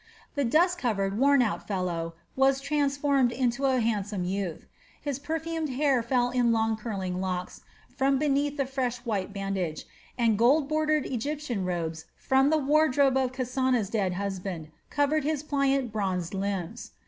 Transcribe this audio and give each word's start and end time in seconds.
The 0.33 0.43
dust 0.43 0.79
covered, 0.79 1.19
worn 1.19 1.43
out 1.43 1.67
fellow 1.67 2.15
was 2.35 2.59
transformed 2.59 3.31
into 3.31 3.65
a 3.65 3.79
handsome 3.79 4.23
youth. 4.23 4.65
His 4.99 5.19
perfumed 5.19 5.69
hair 5.69 6.01
fell 6.01 6.31
in 6.31 6.51
long 6.51 6.75
curling 6.75 7.21
locks 7.21 7.61
from 7.95 8.17
beneath 8.17 8.57
the 8.57 8.65
fresh 8.65 8.97
white 9.05 9.31
bandage, 9.31 9.85
and 10.17 10.39
gold 10.39 10.67
bordered 10.67 11.05
Egyptian 11.05 11.65
robes 11.65 12.05
from 12.17 12.49
the 12.49 12.57
wardrobe 12.57 13.15
of 13.15 13.31
Kasana's 13.31 13.91
dead 13.91 14.13
husband 14.13 14.69
covered 14.89 15.23
his 15.23 15.43
pliant 15.43 15.91
bronzed 15.91 16.33
limbs. 16.33 16.93